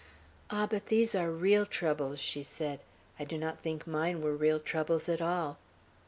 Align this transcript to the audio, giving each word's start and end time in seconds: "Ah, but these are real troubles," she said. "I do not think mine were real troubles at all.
"Ah, 0.49 0.65
but 0.67 0.87
these 0.87 1.13
are 1.13 1.29
real 1.29 1.63
troubles," 1.63 2.19
she 2.19 2.41
said. 2.41 2.79
"I 3.19 3.23
do 3.23 3.37
not 3.37 3.59
think 3.61 3.85
mine 3.85 4.19
were 4.19 4.33
real 4.35 4.59
troubles 4.59 5.07
at 5.07 5.21
all. 5.21 5.59